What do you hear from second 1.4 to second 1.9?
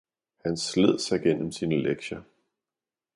sine